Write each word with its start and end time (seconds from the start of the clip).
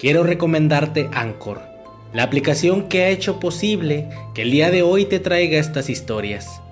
quiero 0.00 0.22
recomendarte 0.24 1.10
Anchor, 1.12 1.60
la 2.14 2.22
aplicación 2.22 2.88
que 2.88 3.04
ha 3.04 3.10
hecho 3.10 3.38
posible 3.38 4.08
que 4.34 4.42
el 4.42 4.50
día 4.50 4.70
de 4.70 4.82
hoy 4.82 5.04
te 5.04 5.20
traiga 5.20 5.58
estas 5.58 5.90
historias. 5.90 6.62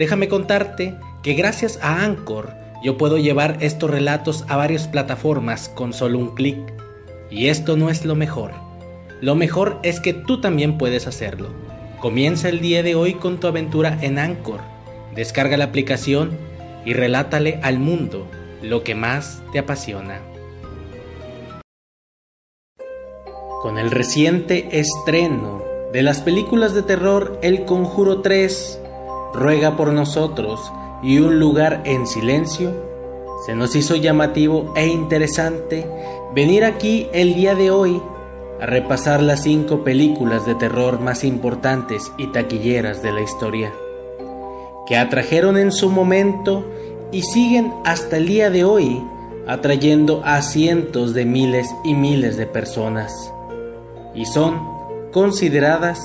Déjame 0.00 0.26
contarte 0.26 0.96
que 1.22 1.34
gracias 1.34 1.78
a 1.80 2.02
Anchor 2.02 2.52
yo 2.82 2.98
puedo 2.98 3.18
llevar 3.18 3.58
estos 3.60 3.88
relatos 3.88 4.44
a 4.48 4.56
varias 4.56 4.88
plataformas 4.88 5.68
con 5.68 5.92
solo 5.92 6.18
un 6.18 6.34
clic. 6.34 6.58
Y 7.30 7.46
esto 7.46 7.76
no 7.76 7.88
es 7.88 8.04
lo 8.04 8.16
mejor. 8.16 8.50
Lo 9.20 9.36
mejor 9.36 9.78
es 9.84 10.00
que 10.00 10.12
tú 10.12 10.40
también 10.40 10.76
puedes 10.76 11.06
hacerlo. 11.06 11.50
Comienza 12.00 12.48
el 12.48 12.60
día 12.60 12.82
de 12.82 12.96
hoy 12.96 13.14
con 13.14 13.38
tu 13.38 13.46
aventura 13.46 13.96
en 14.02 14.18
Anchor. 14.18 14.60
Descarga 15.14 15.56
la 15.56 15.66
aplicación 15.66 16.36
y 16.84 16.94
relátale 16.94 17.60
al 17.62 17.78
mundo 17.78 18.26
lo 18.60 18.82
que 18.82 18.96
más 18.96 19.40
te 19.52 19.60
apasiona. 19.60 20.31
Con 23.62 23.78
el 23.78 23.92
reciente 23.92 24.80
estreno 24.80 25.62
de 25.92 26.02
las 26.02 26.20
películas 26.20 26.74
de 26.74 26.82
terror 26.82 27.38
El 27.42 27.64
Conjuro 27.64 28.20
3, 28.20 28.80
Ruega 29.34 29.76
por 29.76 29.92
nosotros 29.92 30.60
y 31.00 31.20
Un 31.20 31.38
lugar 31.38 31.80
en 31.84 32.08
silencio, 32.08 32.72
se 33.46 33.54
nos 33.54 33.76
hizo 33.76 33.94
llamativo 33.94 34.72
e 34.74 34.88
interesante 34.88 35.86
venir 36.34 36.64
aquí 36.64 37.06
el 37.12 37.36
día 37.36 37.54
de 37.54 37.70
hoy 37.70 38.02
a 38.60 38.66
repasar 38.66 39.22
las 39.22 39.44
cinco 39.44 39.84
películas 39.84 40.44
de 40.44 40.56
terror 40.56 40.98
más 40.98 41.22
importantes 41.22 42.10
y 42.18 42.32
taquilleras 42.32 43.00
de 43.00 43.12
la 43.12 43.20
historia, 43.20 43.72
que 44.88 44.96
atrajeron 44.96 45.56
en 45.56 45.70
su 45.70 45.88
momento 45.88 46.64
y 47.12 47.22
siguen 47.22 47.72
hasta 47.84 48.16
el 48.16 48.26
día 48.26 48.50
de 48.50 48.64
hoy 48.64 49.00
atrayendo 49.46 50.20
a 50.24 50.42
cientos 50.42 51.14
de 51.14 51.26
miles 51.26 51.68
y 51.84 51.94
miles 51.94 52.36
de 52.36 52.46
personas 52.46 53.32
y 54.14 54.26
son 54.26 54.60
consideradas 55.12 56.00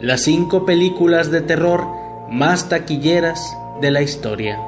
las 0.00 0.22
cinco 0.22 0.64
películas 0.64 1.30
de 1.30 1.40
terror 1.40 1.86
más 2.30 2.68
taquilleras 2.68 3.56
de 3.80 3.90
la 3.90 4.02
historia. 4.02 4.58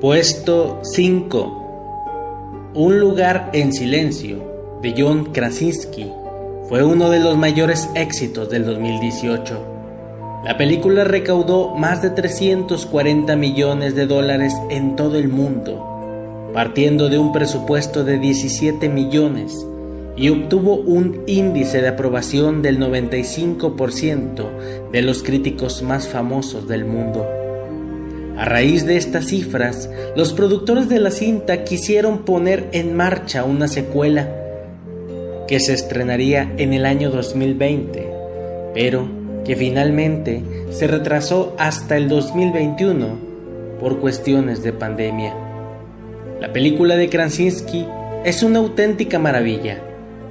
Puesto 0.00 0.80
5. 0.82 2.72
Un 2.74 2.98
lugar 2.98 3.50
en 3.52 3.72
silencio 3.72 4.78
de 4.82 4.94
John 4.98 5.26
Krasinski 5.26 6.10
fue 6.68 6.82
uno 6.82 7.08
de 7.10 7.20
los 7.20 7.36
mayores 7.36 7.88
éxitos 7.94 8.50
del 8.50 8.64
2018 8.66 9.71
la 10.44 10.56
película 10.56 11.04
recaudó 11.04 11.76
más 11.76 12.02
de 12.02 12.10
340 12.10 13.36
millones 13.36 13.94
de 13.94 14.06
dólares 14.06 14.52
en 14.70 14.96
todo 14.96 15.16
el 15.16 15.28
mundo, 15.28 16.50
partiendo 16.52 17.08
de 17.08 17.18
un 17.18 17.32
presupuesto 17.32 18.02
de 18.02 18.18
17 18.18 18.88
millones 18.88 19.64
y 20.16 20.30
obtuvo 20.30 20.74
un 20.74 21.22
índice 21.28 21.80
de 21.80 21.88
aprobación 21.88 22.60
del 22.60 22.80
95% 22.80 24.90
de 24.90 25.02
los 25.02 25.22
críticos 25.22 25.82
más 25.82 26.08
famosos 26.08 26.66
del 26.66 26.84
mundo. 26.84 27.24
A 28.36 28.44
raíz 28.44 28.84
de 28.84 28.96
estas 28.96 29.26
cifras, 29.26 29.88
los 30.16 30.32
productores 30.32 30.88
de 30.88 30.98
la 30.98 31.12
cinta 31.12 31.62
quisieron 31.62 32.24
poner 32.24 32.68
en 32.72 32.96
marcha 32.96 33.44
una 33.44 33.68
secuela 33.68 34.28
que 35.46 35.60
se 35.60 35.72
estrenaría 35.72 36.52
en 36.56 36.72
el 36.72 36.84
año 36.84 37.10
2020, 37.10 38.10
pero 38.74 39.21
que 39.44 39.56
finalmente 39.56 40.42
se 40.70 40.86
retrasó 40.86 41.54
hasta 41.58 41.96
el 41.96 42.08
2021 42.08 43.32
por 43.80 43.98
cuestiones 43.98 44.62
de 44.62 44.72
pandemia. 44.72 45.34
La 46.40 46.52
película 46.52 46.96
de 46.96 47.08
Krasinski 47.08 47.86
es 48.24 48.42
una 48.42 48.60
auténtica 48.60 49.18
maravilla. 49.18 49.80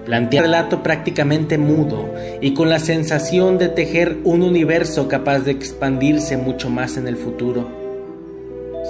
Plantea 0.05 0.41
un 0.41 0.45
relato 0.47 0.81
prácticamente 0.81 1.57
mudo 1.57 2.13
y 2.41 2.53
con 2.53 2.69
la 2.69 2.79
sensación 2.79 3.57
de 3.57 3.69
tejer 3.69 4.17
un 4.23 4.41
universo 4.41 5.07
capaz 5.07 5.39
de 5.39 5.51
expandirse 5.51 6.37
mucho 6.37 6.69
más 6.69 6.97
en 6.97 7.07
el 7.07 7.17
futuro. 7.17 7.67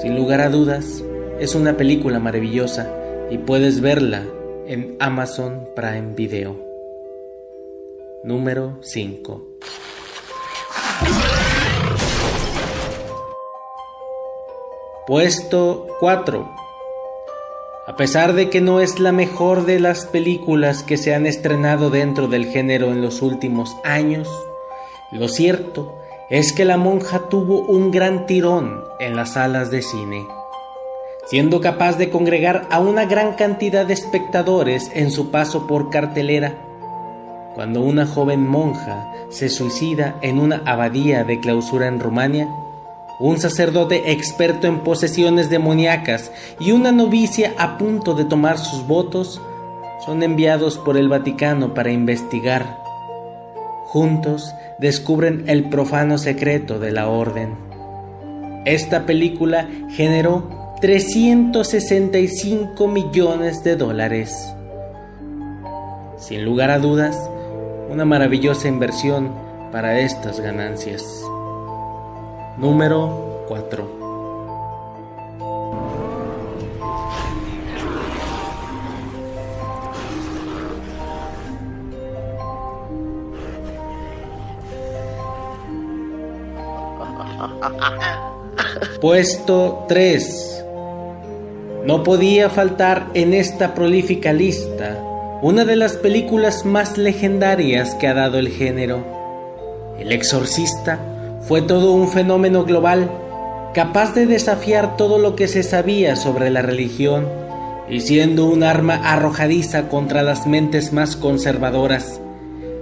Sin 0.01 0.15
lugar 0.15 0.41
a 0.41 0.49
dudas, 0.49 1.03
es 1.39 1.53
una 1.55 1.75
película 1.75 2.19
maravillosa 2.19 2.91
y 3.29 3.39
puedes 3.39 3.81
verla 3.81 4.23
en 4.67 4.95
Amazon 4.99 5.67
Prime 5.75 6.13
Video. 6.15 6.55
Número 8.23 8.77
5. 8.81 9.50
Puesto 15.07 15.87
4. 15.99 16.47
A 17.87 17.95
pesar 17.95 18.33
de 18.33 18.51
que 18.51 18.61
no 18.61 18.79
es 18.79 18.99
la 18.99 19.11
mejor 19.11 19.65
de 19.65 19.79
las 19.79 20.05
películas 20.05 20.83
que 20.83 20.95
se 20.95 21.15
han 21.15 21.25
estrenado 21.25 21.89
dentro 21.89 22.27
del 22.27 22.45
género 22.45 22.91
en 22.91 23.01
los 23.01 23.23
últimos 23.23 23.75
años, 23.83 24.29
lo 25.11 25.27
cierto 25.27 25.97
es 26.29 26.53
que 26.53 26.65
La 26.65 26.77
Monja 26.77 27.29
tuvo 27.29 27.61
un 27.61 27.89
gran 27.89 28.27
tirón 28.27 28.83
en 28.99 29.15
las 29.15 29.33
salas 29.33 29.71
de 29.71 29.81
cine, 29.81 30.27
siendo 31.25 31.61
capaz 31.61 31.97
de 31.97 32.11
congregar 32.11 32.67
a 32.69 32.79
una 32.79 33.05
gran 33.05 33.33
cantidad 33.33 33.87
de 33.87 33.95
espectadores 33.95 34.91
en 34.93 35.09
su 35.09 35.31
paso 35.31 35.65
por 35.65 35.89
cartelera. 35.89 36.53
Cuando 37.55 37.81
una 37.81 38.05
joven 38.05 38.47
monja 38.47 39.11
se 39.29 39.49
suicida 39.49 40.19
en 40.21 40.39
una 40.39 40.61
abadía 40.63 41.23
de 41.23 41.39
clausura 41.39 41.87
en 41.87 41.99
Rumania, 41.99 42.47
un 43.21 43.39
sacerdote 43.39 44.11
experto 44.11 44.67
en 44.67 44.79
posesiones 44.79 45.49
demoníacas 45.49 46.31
y 46.59 46.71
una 46.71 46.91
novicia 46.91 47.53
a 47.59 47.77
punto 47.77 48.15
de 48.15 48.25
tomar 48.25 48.57
sus 48.57 48.87
votos 48.87 49.39
son 50.03 50.23
enviados 50.23 50.79
por 50.79 50.97
el 50.97 51.07
Vaticano 51.07 51.75
para 51.75 51.91
investigar. 51.91 52.79
Juntos 53.85 54.51
descubren 54.79 55.43
el 55.47 55.69
profano 55.69 56.17
secreto 56.17 56.79
de 56.79 56.91
la 56.91 57.09
orden. 57.09 57.55
Esta 58.65 59.05
película 59.05 59.69
generó 59.89 60.73
365 60.81 62.87
millones 62.87 63.63
de 63.63 63.75
dólares. 63.75 64.35
Sin 66.17 66.43
lugar 66.43 66.71
a 66.71 66.79
dudas, 66.79 67.15
una 67.91 68.05
maravillosa 68.05 68.67
inversión 68.67 69.31
para 69.71 69.99
estas 69.99 70.39
ganancias. 70.39 71.05
Número 72.61 73.43
4. 73.47 73.89
Puesto 89.01 89.85
3. 89.87 90.63
No 91.85 92.03
podía 92.03 92.51
faltar 92.51 93.07
en 93.15 93.33
esta 93.33 93.73
prolífica 93.73 94.33
lista 94.33 95.03
una 95.41 95.65
de 95.65 95.75
las 95.75 95.93
películas 95.93 96.63
más 96.63 96.99
legendarias 96.99 97.95
que 97.95 98.07
ha 98.07 98.13
dado 98.13 98.37
el 98.37 98.49
género. 98.49 99.03
El 99.97 100.11
exorcista 100.11 100.99
fue 101.47 101.61
todo 101.61 101.91
un 101.91 102.07
fenómeno 102.07 102.65
global, 102.65 103.11
capaz 103.73 104.13
de 104.13 104.25
desafiar 104.25 104.95
todo 104.97 105.17
lo 105.17 105.35
que 105.35 105.47
se 105.47 105.63
sabía 105.63 106.15
sobre 106.15 106.49
la 106.49 106.61
religión 106.61 107.27
y 107.89 108.01
siendo 108.01 108.45
un 108.45 108.63
arma 108.63 108.95
arrojadiza 108.95 109.89
contra 109.89 110.23
las 110.23 110.47
mentes 110.47 110.93
más 110.93 111.15
conservadoras, 111.15 112.21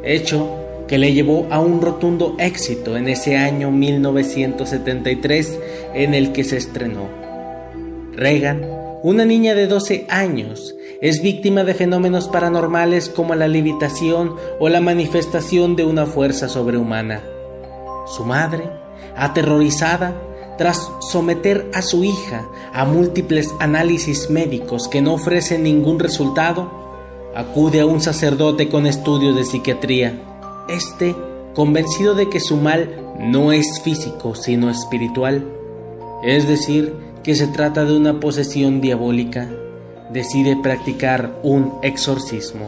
hecho 0.03 0.55
que 0.87 0.97
le 0.97 1.13
llevó 1.13 1.47
a 1.51 1.59
un 1.59 1.81
rotundo 1.81 2.35
éxito 2.39 2.97
en 2.97 3.07
ese 3.07 3.37
año 3.37 3.71
1973 3.71 5.59
en 5.93 6.13
el 6.13 6.31
que 6.31 6.43
se 6.43 6.57
estrenó. 6.57 7.07
Regan, 8.13 8.65
una 9.01 9.23
niña 9.23 9.55
de 9.55 9.67
12 9.67 10.05
años, 10.09 10.75
es 11.01 11.21
víctima 11.21 11.63
de 11.63 11.73
fenómenos 11.73 12.27
paranormales 12.27 13.07
como 13.07 13.35
la 13.35 13.47
levitación 13.47 14.35
o 14.59 14.67
la 14.67 14.81
manifestación 14.81 15.75
de 15.75 15.85
una 15.85 16.05
fuerza 16.05 16.49
sobrehumana. 16.49 17.21
Su 18.09 18.25
madre, 18.25 18.69
aterrorizada, 19.15 20.13
tras 20.57 20.91
someter 20.99 21.71
a 21.73 21.81
su 21.81 22.03
hija 22.03 22.45
a 22.73 22.83
múltiples 22.83 23.53
análisis 23.59 24.29
médicos 24.29 24.89
que 24.89 25.01
no 25.01 25.13
ofrecen 25.13 25.63
ningún 25.63 25.99
resultado, 25.99 26.69
acude 27.33 27.79
a 27.79 27.85
un 27.85 28.01
sacerdote 28.01 28.67
con 28.67 28.85
estudios 28.85 29.35
de 29.37 29.45
psiquiatría. 29.45 30.19
Este, 30.67 31.15
convencido 31.55 32.13
de 32.13 32.29
que 32.29 32.41
su 32.41 32.57
mal 32.57 32.89
no 33.19 33.53
es 33.53 33.81
físico 33.81 34.35
sino 34.35 34.69
espiritual, 34.69 35.45
es 36.23 36.47
decir, 36.47 36.93
que 37.23 37.35
se 37.35 37.47
trata 37.47 37.85
de 37.85 37.95
una 37.95 38.19
posesión 38.19 38.81
diabólica, 38.81 39.49
decide 40.11 40.57
practicar 40.61 41.39
un 41.43 41.73
exorcismo. 41.83 42.67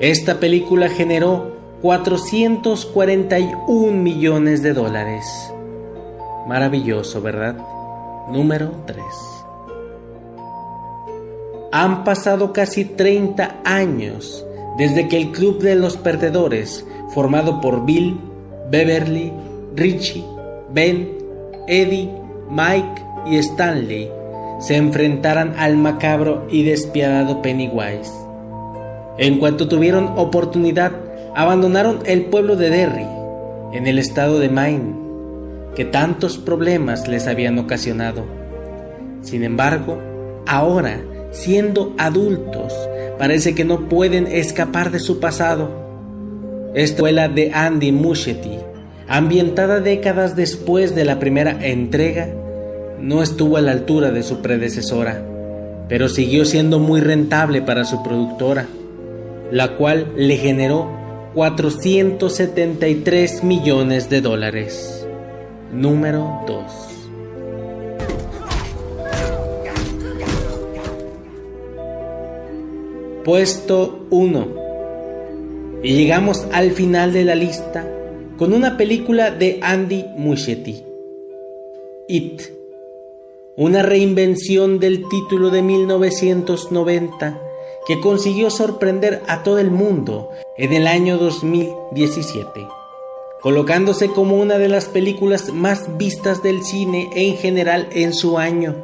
Esta 0.00 0.40
película 0.40 0.88
generó 0.88 1.61
441 1.82 3.92
millones 3.92 4.62
de 4.62 4.72
dólares. 4.72 5.52
Maravilloso, 6.46 7.20
¿verdad? 7.20 7.56
Número 8.30 8.70
3. 8.86 9.04
Han 11.72 12.04
pasado 12.04 12.52
casi 12.52 12.84
30 12.84 13.56
años 13.64 14.46
desde 14.78 15.08
que 15.08 15.16
el 15.16 15.32
Club 15.32 15.58
de 15.58 15.74
los 15.74 15.96
Perdedores, 15.96 16.86
formado 17.12 17.60
por 17.60 17.84
Bill, 17.84 18.16
Beverly, 18.70 19.32
Richie, 19.74 20.24
Ben, 20.70 21.18
Eddie, 21.66 22.12
Mike 22.48 23.02
y 23.26 23.38
Stanley, 23.38 24.08
se 24.60 24.76
enfrentaran 24.76 25.56
al 25.58 25.76
macabro 25.76 26.46
y 26.48 26.62
despiadado 26.62 27.42
Pennywise. 27.42 28.12
En 29.18 29.40
cuanto 29.40 29.66
tuvieron 29.66 30.12
oportunidad, 30.16 30.92
abandonaron 31.34 32.00
el 32.04 32.26
pueblo 32.26 32.56
de 32.56 32.70
Derry, 32.70 33.06
en 33.72 33.86
el 33.86 33.98
estado 33.98 34.38
de 34.38 34.48
Maine, 34.48 34.94
que 35.74 35.84
tantos 35.84 36.36
problemas 36.38 37.08
les 37.08 37.26
habían 37.26 37.58
ocasionado. 37.58 38.24
Sin 39.22 39.44
embargo, 39.44 39.98
ahora, 40.46 41.00
siendo 41.30 41.94
adultos, 41.96 42.74
parece 43.18 43.54
que 43.54 43.64
no 43.64 43.88
pueden 43.88 44.26
escapar 44.26 44.90
de 44.90 44.98
su 44.98 45.20
pasado. 45.20 45.70
Esta 46.74 46.96
escuela 46.96 47.28
de 47.28 47.52
Andy 47.52 47.92
Muschietti, 47.92 48.58
ambientada 49.08 49.80
décadas 49.80 50.36
después 50.36 50.94
de 50.94 51.04
la 51.04 51.18
primera 51.18 51.66
entrega, 51.66 52.28
no 53.00 53.22
estuvo 53.22 53.56
a 53.56 53.60
la 53.60 53.72
altura 53.72 54.10
de 54.10 54.22
su 54.22 54.42
predecesora, 54.42 55.22
pero 55.88 56.08
siguió 56.08 56.44
siendo 56.44 56.78
muy 56.78 57.00
rentable 57.00 57.62
para 57.62 57.84
su 57.84 58.02
productora, 58.02 58.66
la 59.50 59.76
cual 59.76 60.06
le 60.16 60.36
generó 60.36 61.01
473 61.34 63.42
millones 63.42 64.08
de 64.10 64.20
dólares. 64.20 65.06
Número 65.72 66.42
2. 66.46 66.64
Puesto 73.24 74.06
1. 74.10 74.48
Y 75.82 75.94
llegamos 75.94 76.46
al 76.52 76.72
final 76.72 77.14
de 77.14 77.24
la 77.24 77.34
lista 77.34 77.88
con 78.36 78.52
una 78.52 78.76
película 78.76 79.30
de 79.30 79.58
Andy 79.62 80.04
Muschietti. 80.18 80.84
It. 82.08 82.42
Una 83.56 83.82
reinvención 83.82 84.78
del 84.78 85.08
título 85.08 85.48
de 85.48 85.62
1990 85.62 87.40
que 87.86 88.00
consiguió 88.00 88.50
sorprender 88.50 89.22
a 89.28 89.42
todo 89.42 89.58
el 89.58 89.70
mundo 89.70 90.28
en 90.58 90.74
el 90.74 90.86
año 90.86 91.16
2017, 91.16 92.68
colocándose 93.40 94.08
como 94.08 94.36
una 94.36 94.58
de 94.58 94.68
las 94.68 94.84
películas 94.86 95.52
más 95.52 95.96
vistas 95.96 96.42
del 96.42 96.62
cine 96.62 97.08
en 97.14 97.36
general 97.36 97.88
en 97.92 98.12
su 98.12 98.38
año. 98.38 98.76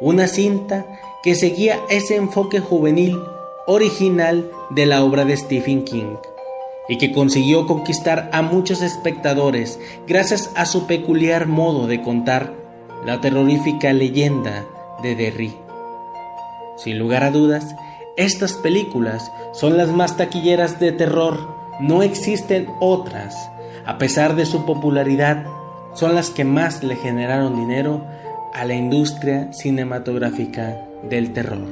Una 0.00 0.26
cinta 0.26 0.86
que 1.22 1.34
seguía 1.34 1.80
ese 1.90 2.16
enfoque 2.16 2.60
juvenil 2.60 3.20
original 3.66 4.50
de 4.70 4.86
la 4.86 5.04
obra 5.04 5.26
de 5.26 5.36
Stephen 5.36 5.84
King 5.84 6.16
y 6.88 6.96
que 6.96 7.12
consiguió 7.12 7.66
conquistar 7.66 8.30
a 8.32 8.40
muchos 8.40 8.80
espectadores 8.80 9.78
gracias 10.06 10.50
a 10.54 10.64
su 10.64 10.86
peculiar 10.86 11.46
modo 11.46 11.86
de 11.86 12.00
contar 12.00 12.54
la 13.04 13.20
terrorífica 13.20 13.92
leyenda 13.92 14.64
de 15.02 15.14
Derry. 15.14 15.54
Sin 16.78 16.98
lugar 16.98 17.24
a 17.24 17.30
dudas, 17.30 17.74
estas 18.18 18.54
películas 18.54 19.30
son 19.52 19.76
las 19.76 19.90
más 19.90 20.16
taquilleras 20.16 20.80
de 20.80 20.90
terror, 20.90 21.54
no 21.78 22.02
existen 22.02 22.66
otras. 22.80 23.48
A 23.86 23.96
pesar 23.96 24.34
de 24.34 24.44
su 24.44 24.66
popularidad, 24.66 25.46
son 25.94 26.16
las 26.16 26.30
que 26.30 26.44
más 26.44 26.82
le 26.82 26.96
generaron 26.96 27.54
dinero 27.54 28.04
a 28.52 28.64
la 28.64 28.74
industria 28.74 29.52
cinematográfica 29.52 30.76
del 31.08 31.32
terror. 31.32 31.68